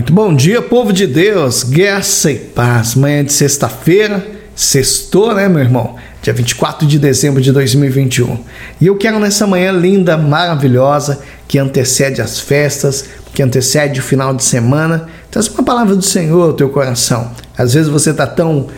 Muito 0.00 0.14
bom 0.14 0.34
dia, 0.34 0.62
povo 0.62 0.94
de 0.94 1.06
Deus, 1.06 1.62
graça 1.62 2.32
e 2.32 2.36
paz. 2.36 2.94
Manhã 2.94 3.22
de 3.22 3.34
sexta-feira, 3.34 4.26
sextou, 4.56 5.34
né, 5.34 5.46
meu 5.46 5.60
irmão? 5.60 5.94
Dia 6.22 6.32
24 6.32 6.88
de 6.88 6.98
dezembro 6.98 7.42
de 7.42 7.52
2021. 7.52 8.38
E 8.80 8.86
eu 8.86 8.96
quero 8.96 9.20
nessa 9.20 9.46
manhã 9.46 9.70
linda, 9.70 10.16
maravilhosa, 10.16 11.20
que 11.46 11.58
antecede 11.58 12.22
as 12.22 12.40
festas, 12.40 13.04
que 13.34 13.42
antecede 13.42 14.00
o 14.00 14.02
final 14.02 14.32
de 14.32 14.42
semana, 14.42 15.06
trazer 15.30 15.50
uma 15.50 15.62
palavra 15.62 15.94
do 15.94 16.02
Senhor 16.02 16.44
ao 16.44 16.54
teu 16.54 16.70
coração. 16.70 17.32
Às 17.54 17.74
vezes 17.74 17.90
você 17.90 18.08
está 18.08 18.26
tão 18.26 18.68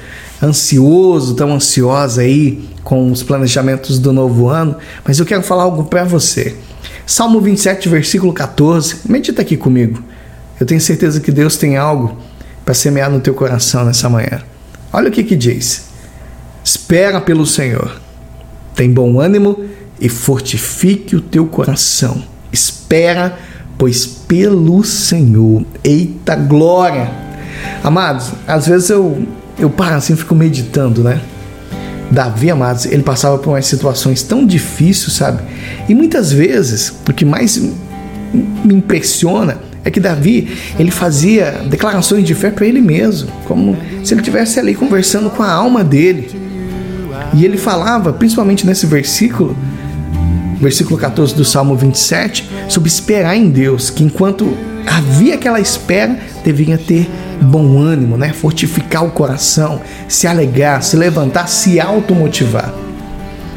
ansioso, 0.43 1.37
tão 1.37 1.53
ansiosa 1.53 2.23
aí 2.23 2.69
com 2.83 3.13
os 3.13 3.23
planejamentos 3.23 4.01
do 4.01 4.13
novo 4.13 4.49
ano, 4.49 4.75
mas 5.05 5.21
eu 5.21 5.25
quero 5.25 5.45
falar 5.45 5.63
algo 5.63 5.85
para 5.85 6.03
você. 6.03 6.57
Salmo 7.07 7.41
27, 7.41 7.89
versículo 7.89 8.33
14. 8.33 9.03
Medita 9.09 9.41
aqui 9.43 9.57
comigo. 9.57 10.03
Eu 10.63 10.67
tenho 10.67 10.81
certeza 10.81 11.19
que 11.19 11.33
Deus 11.33 11.57
tem 11.57 11.77
algo 11.77 12.17
para 12.65 12.73
semear 12.73 13.11
no 13.11 13.19
teu 13.19 13.35
coração 13.35 13.85
nessa 13.85 14.09
manhã. 14.09 14.43
Olha 14.93 15.09
o 15.09 15.11
que 15.11 15.25
que 15.25 15.35
diz: 15.35 15.87
Espera 16.63 17.21
pelo 17.21 17.45
Senhor, 17.45 18.01
tem 18.73 18.89
bom 18.89 19.19
ânimo 19.19 19.65
e 20.01 20.09
fortifique 20.09 21.17
o 21.17 21.21
teu 21.21 21.47
coração. 21.47 22.23
Espera, 22.53 23.37
pois 23.77 24.07
pelo 24.07 24.85
Senhor. 24.85 25.65
Eita 25.83 26.37
glória! 26.37 27.11
Amados, 27.83 28.31
às 28.47 28.69
vezes 28.69 28.89
eu, 28.89 29.21
eu 29.59 29.69
paro 29.69 29.97
assim 29.97 30.15
fico 30.15 30.33
meditando, 30.33 31.03
né? 31.03 31.21
Davi, 32.09 32.53
amados, 32.53 32.87
ele 32.87 33.03
passava 33.03 33.37
por 33.37 33.51
umas 33.51 33.67
situações 33.67 34.23
tão 34.23 34.47
difíceis, 34.47 35.15
sabe? 35.15 35.43
E 35.89 35.95
muitas 35.95 36.31
vezes, 36.31 36.95
o 37.09 37.13
que 37.13 37.25
mais 37.25 37.57
me 38.33 38.75
impressiona 38.75 39.72
é 39.85 39.91
que 39.91 40.01
Davi 40.01 40.57
ele 40.79 40.91
fazia 40.91 41.63
declarações 41.69 42.25
de 42.25 42.35
fé 42.35 42.51
para 42.51 42.67
ele 42.67 42.81
mesmo, 42.81 43.31
como 43.45 43.77
se 44.05 44.15
ele 44.15 44.21
estivesse 44.21 44.61
ali 44.61 44.75
conversando 44.75 45.31
com 45.31 45.43
a 45.43 45.51
alma 45.51 45.83
dele. 45.83 46.31
E 47.35 47.45
ele 47.45 47.57
falava, 47.57 48.13
principalmente 48.13 48.67
nesse 48.67 48.87
versículo, 48.87 49.57
versículo 50.61 50.99
14 50.99 51.35
do 51.35 51.45
Salmo 51.45 51.75
27, 51.77 52.49
sobre 52.69 52.89
esperar 52.89 53.37
em 53.37 53.51
Deus, 53.51 53.91
que 53.91 54.05
enquanto 54.05 54.57
havia 54.87 55.35
aquela 55.35 55.61
espera, 55.61 56.19
devia 56.45 56.79
ter 56.79 57.09
bom 57.41 57.79
ânimo, 57.79 58.17
né? 58.17 58.33
fortificar 58.33 59.05
o 59.05 59.11
coração, 59.11 59.81
se 60.09 60.27
alegrar, 60.27 60.83
se 60.83 60.97
levantar, 60.97 61.49
se 61.49 61.81
automotivar. 61.81 62.73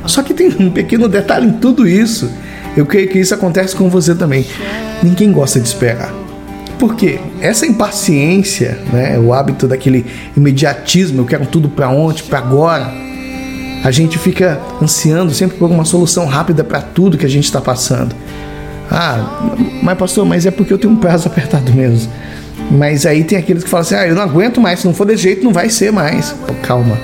Só 0.05 0.21
que 0.21 0.33
tem 0.33 0.55
um 0.59 0.69
pequeno 0.69 1.07
detalhe 1.07 1.47
em 1.47 1.53
tudo 1.53 1.87
isso. 1.87 2.29
Eu 2.75 2.85
creio 2.85 3.07
que 3.07 3.19
isso 3.19 3.33
acontece 3.33 3.75
com 3.75 3.89
você 3.89 4.13
também. 4.13 4.45
Ninguém 5.01 5.31
gosta 5.31 5.59
de 5.59 5.67
esperar. 5.67 6.13
Por 6.77 6.95
quê? 6.95 7.19
Essa 7.39 7.65
impaciência, 7.65 8.77
né, 8.91 9.17
o 9.17 9.33
hábito 9.33 9.67
daquele 9.67 10.05
imediatismo, 10.35 11.21
eu 11.21 11.25
quero 11.25 11.45
tudo 11.45 11.69
para 11.69 11.89
ontem, 11.89 12.23
para 12.23 12.39
agora. 12.39 12.91
A 13.83 13.91
gente 13.91 14.17
fica 14.17 14.59
ansiando 14.81 15.33
sempre 15.33 15.57
por 15.57 15.69
uma 15.69 15.85
solução 15.85 16.25
rápida 16.25 16.63
para 16.63 16.81
tudo 16.81 17.17
que 17.17 17.25
a 17.25 17.29
gente 17.29 17.45
está 17.45 17.61
passando. 17.61 18.15
Ah, 18.91 19.51
mas 19.81 19.97
pastor, 19.97 20.25
mas 20.25 20.45
é 20.45 20.51
porque 20.51 20.73
eu 20.73 20.77
tenho 20.77 20.93
um 20.93 20.97
prazo 20.97 21.27
apertado 21.27 21.71
mesmo. 21.73 22.11
Mas 22.71 23.05
aí 23.05 23.23
tem 23.23 23.37
aqueles 23.37 23.63
que 23.63 23.69
falam 23.69 23.81
assim: 23.81 23.95
ah, 23.95 24.07
eu 24.07 24.15
não 24.15 24.21
aguento 24.21 24.59
mais, 24.59 24.79
se 24.79 24.85
não 24.85 24.93
for 24.93 25.05
desse 25.05 25.23
jeito, 25.23 25.43
não 25.43 25.53
vai 25.53 25.69
ser 25.69 25.91
mais. 25.91 26.31
Pô, 26.31 26.53
calma, 26.63 26.97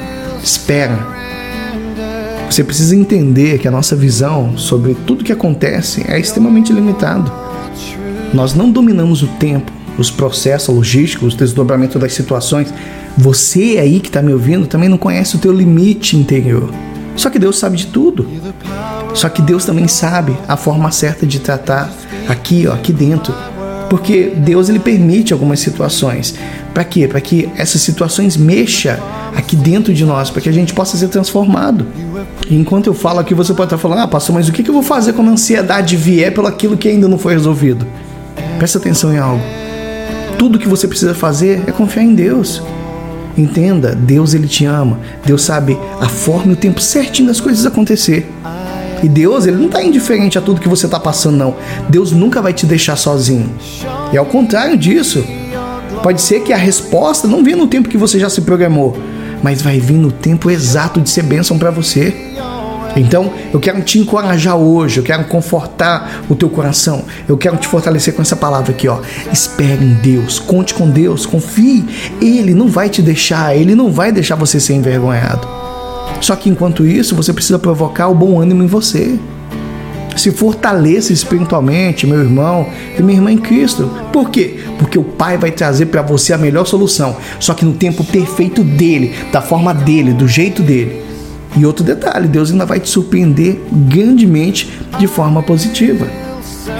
espera. 0.43 0.97
Você 2.51 2.65
precisa 2.65 2.93
entender 2.93 3.59
que 3.59 3.67
a 3.69 3.71
nossa 3.71 3.95
visão 3.95 4.57
sobre 4.57 4.93
tudo 5.07 5.23
que 5.23 5.31
acontece 5.31 6.03
é 6.05 6.19
extremamente 6.19 6.73
limitado. 6.73 7.31
Nós 8.33 8.53
não 8.53 8.69
dominamos 8.69 9.23
o 9.23 9.27
tempo, 9.27 9.71
os 9.97 10.11
processos 10.11 10.75
logísticos, 10.75 11.33
o 11.33 11.37
desdobramento 11.37 11.97
das 11.97 12.11
situações. 12.11 12.73
Você 13.17 13.77
aí 13.79 14.01
que 14.01 14.09
está 14.09 14.21
me 14.21 14.33
ouvindo 14.33 14.67
também 14.67 14.89
não 14.89 14.97
conhece 14.97 15.37
o 15.37 15.39
teu 15.39 15.53
limite 15.53 16.17
interior. 16.17 16.69
Só 17.15 17.29
que 17.29 17.39
Deus 17.39 17.57
sabe 17.57 17.77
de 17.77 17.87
tudo. 17.87 18.27
Só 19.13 19.29
que 19.29 19.41
Deus 19.41 19.63
também 19.63 19.87
sabe 19.87 20.35
a 20.45 20.57
forma 20.57 20.91
certa 20.91 21.25
de 21.25 21.39
tratar 21.39 21.89
aqui, 22.27 22.67
ó, 22.67 22.73
aqui 22.73 22.91
dentro 22.91 23.33
porque 23.91 24.31
Deus 24.37 24.69
ele 24.69 24.79
permite 24.79 25.33
algumas 25.33 25.59
situações. 25.59 26.33
Para 26.73 26.85
quê? 26.85 27.09
Para 27.09 27.19
que 27.19 27.49
essas 27.57 27.81
situações 27.81 28.37
mexam 28.37 28.95
aqui 29.35 29.53
dentro 29.53 29.93
de 29.93 30.05
nós, 30.05 30.29
para 30.29 30.41
que 30.41 30.47
a 30.47 30.51
gente 30.53 30.73
possa 30.73 30.95
ser 30.95 31.09
transformado. 31.09 31.85
Enquanto 32.49 32.87
eu 32.87 32.93
falo 32.93 33.19
aqui, 33.19 33.33
você 33.33 33.53
pode 33.53 33.67
estar 33.67 33.77
falando: 33.77 33.99
"Ah, 33.99 34.07
pastor, 34.07 34.35
mas 34.35 34.49
o 34.49 34.51
que 34.51 34.67
eu 34.67 34.73
vou 34.73 34.83
fazer 34.83 35.13
quando 35.13 35.29
a 35.29 35.31
ansiedade 35.31 35.95
vier 35.95 36.33
pelo 36.33 36.47
aquilo 36.47 36.77
que 36.77 36.87
ainda 36.87 37.07
não 37.07 37.17
foi 37.17 37.33
resolvido?" 37.33 37.85
Presta 38.57 38.77
atenção 38.77 39.13
em 39.13 39.17
algo. 39.17 39.43
Tudo 40.37 40.59
que 40.59 40.67
você 40.67 40.87
precisa 40.87 41.13
fazer 41.13 41.63
é 41.67 41.71
confiar 41.71 42.03
em 42.03 42.15
Deus. 42.15 42.61
Entenda, 43.37 43.95
Deus 43.95 44.33
ele 44.33 44.47
te 44.47 44.65
ama. 44.65 44.99
Deus 45.25 45.43
sabe 45.43 45.77
a 45.99 46.09
forma 46.09 46.51
e 46.51 46.53
o 46.53 46.57
tempo 46.57 46.81
certinho 46.81 47.27
das 47.27 47.39
coisas 47.39 47.65
acontecer. 47.65 48.29
E 49.03 49.09
Deus, 49.09 49.47
ele 49.47 49.57
não 49.57 49.65
está 49.65 49.81
indiferente 49.81 50.37
a 50.37 50.41
tudo 50.41 50.61
que 50.61 50.69
você 50.69 50.85
está 50.85 50.99
passando, 50.99 51.37
não. 51.37 51.55
Deus 51.89 52.11
nunca 52.11 52.41
vai 52.41 52.53
te 52.53 52.65
deixar 52.65 52.95
sozinho. 52.95 53.49
E 54.13 54.17
ao 54.17 54.25
contrário 54.25 54.77
disso, 54.77 55.23
pode 56.03 56.21
ser 56.21 56.41
que 56.41 56.53
a 56.53 56.57
resposta 56.57 57.27
não 57.27 57.43
venha 57.43 57.57
no 57.57 57.67
tempo 57.67 57.89
que 57.89 57.97
você 57.97 58.19
já 58.19 58.29
se 58.29 58.41
programou, 58.41 58.95
mas 59.43 59.61
vai 59.61 59.79
vir 59.79 59.97
no 59.97 60.11
tempo 60.11 60.49
exato 60.49 61.01
de 61.01 61.09
ser 61.09 61.23
bênção 61.23 61.57
para 61.57 61.71
você. 61.71 62.13
Então, 62.95 63.31
eu 63.53 63.59
quero 63.59 63.81
te 63.81 63.99
encorajar 63.99 64.57
hoje, 64.57 64.99
eu 64.99 65.03
quero 65.03 65.23
confortar 65.25 66.23
o 66.29 66.35
teu 66.35 66.49
coração, 66.49 67.05
eu 67.27 67.37
quero 67.37 67.55
te 67.57 67.67
fortalecer 67.67 68.13
com 68.13 68.21
essa 68.21 68.35
palavra 68.35 68.71
aqui, 68.71 68.87
ó. 68.87 68.99
Espere 69.31 69.83
em 69.83 69.93
Deus, 69.93 70.39
conte 70.39 70.73
com 70.73 70.89
Deus, 70.89 71.25
confie. 71.25 71.85
Ele 72.21 72.53
não 72.53 72.67
vai 72.67 72.89
te 72.89 73.01
deixar, 73.01 73.55
ele 73.55 73.75
não 73.75 73.91
vai 73.91 74.11
deixar 74.11 74.35
você 74.35 74.59
ser 74.59 74.73
envergonhado. 74.73 75.47
Só 76.19 76.35
que 76.35 76.49
enquanto 76.49 76.85
isso, 76.85 77.15
você 77.15 77.31
precisa 77.33 77.57
provocar 77.57 78.09
o 78.09 78.15
bom 78.15 78.39
ânimo 78.39 78.61
em 78.61 78.67
você. 78.67 79.17
Se 80.15 80.31
fortaleça 80.31 81.13
espiritualmente, 81.13 82.05
meu 82.05 82.19
irmão 82.19 82.67
e 82.97 83.01
minha 83.01 83.17
irmã 83.17 83.31
em 83.31 83.37
Cristo. 83.37 83.89
Por 84.11 84.29
quê? 84.29 84.59
Porque 84.77 84.99
o 84.99 85.03
Pai 85.03 85.37
vai 85.37 85.51
trazer 85.51 85.87
para 85.87 86.01
você 86.01 86.33
a 86.33 86.37
melhor 86.37 86.65
solução, 86.65 87.15
só 87.39 87.53
que 87.53 87.65
no 87.65 87.73
tempo 87.73 88.03
perfeito 88.03 88.63
dele, 88.63 89.13
da 89.31 89.41
forma 89.41 89.73
dele, 89.73 90.13
do 90.13 90.27
jeito 90.27 90.61
dele. 90.61 91.01
E 91.55 91.65
outro 91.65 91.83
detalhe, 91.83 92.27
Deus 92.27 92.51
ainda 92.51 92.65
vai 92.65 92.79
te 92.79 92.89
surpreender 92.89 93.59
grandemente 93.71 94.71
de 94.97 95.07
forma 95.07 95.41
positiva. 95.43 96.07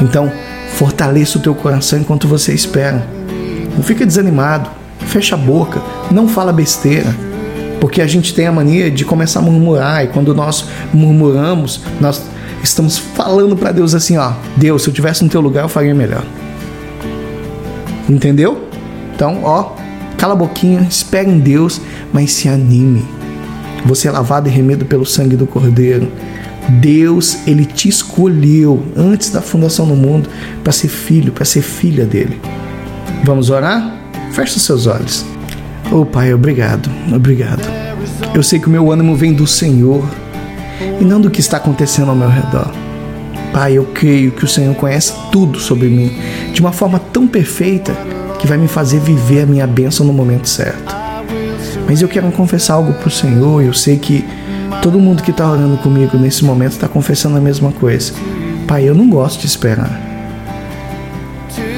Então, 0.01 0.31
fortaleça 0.73 1.37
o 1.37 1.41
teu 1.41 1.53
coração 1.53 1.99
enquanto 1.99 2.27
você 2.27 2.53
espera. 2.53 3.05
Não 3.75 3.83
fica 3.83 4.05
desanimado, 4.05 4.69
fecha 4.99 5.35
a 5.35 5.37
boca, 5.37 5.81
não 6.09 6.27
fala 6.27 6.53
besteira 6.53 7.13
porque 7.81 7.99
a 7.99 8.05
gente 8.05 8.33
tem 8.35 8.45
a 8.45 8.51
mania 8.51 8.91
de 8.91 9.03
começar 9.03 9.39
a 9.39 9.41
murmurar, 9.41 10.05
e 10.05 10.07
quando 10.09 10.35
nós 10.35 10.65
murmuramos, 10.93 11.81
nós 11.99 12.21
estamos 12.63 12.97
falando 12.97 13.55
para 13.55 13.71
Deus 13.71 13.93
assim: 13.93 14.17
ó, 14.17 14.33
Deus, 14.57 14.83
se 14.83 14.89
eu 14.89 14.93
tivesse 14.93 15.23
no 15.23 15.29
teu 15.29 15.41
lugar, 15.41 15.63
eu 15.63 15.69
faria 15.69 15.93
melhor. 15.93 16.23
Entendeu? 18.09 18.67
Então, 19.13 19.41
ó, 19.43 19.75
cala 20.17 20.33
a 20.33 20.35
boquinha, 20.35 20.81
espere 20.81 21.29
em 21.29 21.39
Deus, 21.39 21.81
mas 22.11 22.31
se 22.33 22.47
anime. 22.47 23.05
Você 23.85 24.07
é 24.07 24.11
lavado 24.11 24.47
e 24.47 24.51
remido 24.51 24.85
pelo 24.85 25.05
sangue 25.05 25.35
do 25.35 25.47
Cordeiro. 25.47 26.11
Deus, 26.79 27.39
ele 27.47 27.65
te 27.65 27.89
escolheu 27.89 28.83
antes 28.95 29.31
da 29.31 29.41
fundação 29.41 29.87
do 29.87 29.95
mundo 29.95 30.29
para 30.63 30.71
ser 30.71 30.87
filho, 30.87 31.31
para 31.31 31.45
ser 31.45 31.61
filha 31.61 32.05
dele. 32.05 32.39
Vamos 33.23 33.49
orar? 33.49 33.97
Feche 34.31 34.57
os 34.57 34.63
seus 34.63 34.87
olhos. 34.87 35.25
Oh 35.91 36.05
Pai, 36.05 36.33
obrigado, 36.33 36.89
obrigado. 37.13 37.63
Eu 38.33 38.43
sei 38.43 38.59
que 38.59 38.67
o 38.67 38.69
meu 38.69 38.91
ânimo 38.91 39.15
vem 39.15 39.33
do 39.33 39.45
Senhor 39.45 40.03
e 40.99 41.05
não 41.05 41.19
do 41.19 41.29
que 41.29 41.39
está 41.39 41.57
acontecendo 41.57 42.09
ao 42.09 42.15
meu 42.15 42.29
redor. 42.29 42.71
Pai, 43.53 43.73
eu 43.77 43.85
creio 43.85 44.31
que 44.31 44.45
o 44.45 44.47
Senhor 44.47 44.73
conhece 44.75 45.13
tudo 45.31 45.59
sobre 45.59 45.89
mim 45.89 46.11
de 46.53 46.61
uma 46.61 46.71
forma 46.71 46.99
tão 46.99 47.27
perfeita 47.27 47.93
que 48.39 48.47
vai 48.47 48.57
me 48.57 48.67
fazer 48.67 48.99
viver 48.99 49.41
a 49.41 49.45
minha 49.45 49.67
bênção 49.67 50.05
no 50.05 50.13
momento 50.13 50.47
certo. 50.47 50.95
Mas 51.87 52.01
eu 52.01 52.07
quero 52.07 52.31
confessar 52.31 52.75
algo 52.75 52.93
para 52.93 53.07
o 53.07 53.11
Senhor 53.11 53.61
e 53.61 53.67
eu 53.67 53.73
sei 53.73 53.97
que 53.97 54.25
todo 54.81 54.99
mundo 54.99 55.21
que 55.21 55.31
está 55.31 55.49
orando 55.49 55.77
comigo 55.77 56.17
nesse 56.17 56.43
momento 56.45 56.71
está 56.71 56.87
confessando 56.87 57.37
a 57.37 57.41
mesma 57.41 57.71
coisa. 57.71 58.13
Pai, 58.67 58.87
eu 58.87 58.95
não 58.95 59.09
gosto 59.09 59.41
de 59.41 59.47
esperar. 59.47 59.99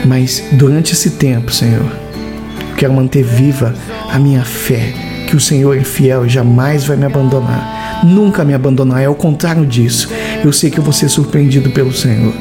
Mas 0.05 0.43
durante 0.51 0.93
esse 0.93 1.11
tempo, 1.11 1.51
Senhor, 1.51 1.91
quero 2.77 2.93
manter 2.93 3.23
viva 3.23 3.73
a 4.11 4.19
minha 4.19 4.43
fé, 4.43 4.93
que 5.33 5.37
o 5.37 5.39
Senhor 5.39 5.75
é 5.75 5.83
fiel 5.83 6.27
e 6.27 6.29
jamais 6.29 6.85
vai 6.85 6.95
me 6.95 7.05
abandonar. 7.05 8.03
Nunca 8.05 8.45
me 8.45 8.53
abandonar, 8.53 9.01
é 9.01 9.09
o 9.09 9.15
contrário 9.15 9.65
disso. 9.65 10.07
Eu 10.45 10.53
sei 10.53 10.69
que 10.69 10.77
eu 10.77 10.83
vou 10.83 10.93
ser 10.93 11.09
surpreendido 11.09 11.71
pelo 11.71 11.91
Senhor. 11.91 12.35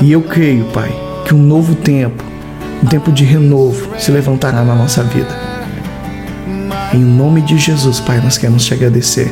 E 0.00 0.12
eu 0.12 0.22
creio, 0.22 0.66
Pai, 0.66 0.94
que 1.24 1.34
um 1.34 1.42
novo 1.42 1.74
tempo, 1.74 2.22
um 2.84 2.86
tempo 2.86 3.10
de 3.10 3.24
renovo, 3.24 3.90
se 3.98 4.12
levantará 4.12 4.62
na 4.62 4.76
nossa 4.76 5.02
vida. 5.02 5.28
Em 6.94 7.00
nome 7.00 7.40
de 7.40 7.58
Jesus, 7.58 7.98
Pai, 7.98 8.20
nós 8.20 8.38
queremos 8.38 8.64
te 8.64 8.72
agradecer. 8.72 9.28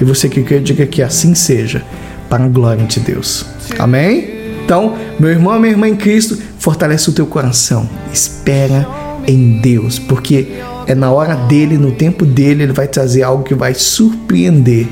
E 0.00 0.04
você 0.04 0.30
que 0.30 0.42
quer, 0.44 0.62
diga 0.62 0.86
que 0.86 1.02
assim 1.02 1.34
seja, 1.34 1.84
para 2.30 2.44
a 2.44 2.48
glória 2.48 2.86
de 2.86 3.00
Deus. 3.00 3.44
Amém? 3.78 4.30
Então, 4.64 4.96
meu 5.20 5.28
irmão, 5.28 5.60
minha 5.60 5.72
irmã 5.72 5.86
em 5.86 5.96
Cristo, 5.96 6.38
fortalece 6.58 7.10
o 7.10 7.12
teu 7.12 7.26
coração. 7.26 7.86
Espera 8.10 8.88
em 9.26 9.60
Deus, 9.60 9.98
porque 9.98 10.48
é 10.86 10.94
na 10.94 11.10
hora 11.10 11.34
dele, 11.34 11.76
no 11.76 11.92
tempo 11.92 12.24
dele, 12.24 12.62
ele 12.62 12.72
vai 12.72 12.86
trazer 12.86 13.22
algo 13.22 13.42
que 13.42 13.54
vai 13.54 13.74
surpreender 13.74 14.86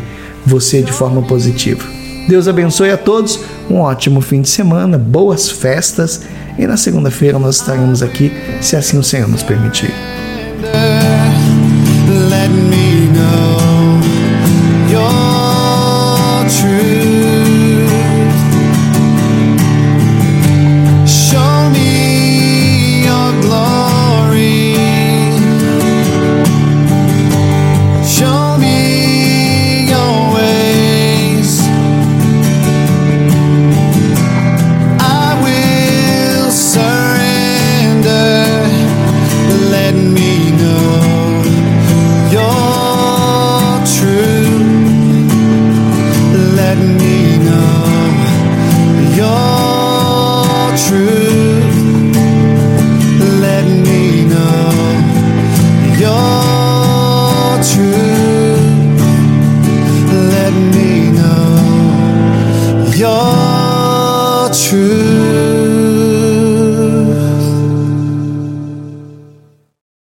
você 0.44 0.82
de 0.82 0.92
forma 0.92 1.22
positiva. 1.22 1.84
Deus 2.28 2.48
abençoe 2.48 2.90
a 2.90 2.96
todos, 2.96 3.40
um 3.70 3.80
ótimo 3.80 4.20
fim 4.20 4.40
de 4.40 4.48
semana, 4.48 4.96
boas 4.96 5.50
festas 5.50 6.22
e 6.58 6.66
na 6.66 6.76
segunda-feira 6.76 7.38
nós 7.38 7.56
estaremos 7.56 8.02
aqui, 8.02 8.32
se 8.60 8.76
assim 8.76 8.98
o 8.98 9.02
Senhor 9.02 9.28
nos 9.28 9.42
permitir. 9.42 9.92